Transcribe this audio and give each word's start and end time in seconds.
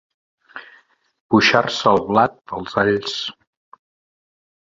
Boixar-se 1.35 1.85
el 1.91 2.01
blat, 2.07 2.33
els 2.61 2.73
alls. 2.85 3.19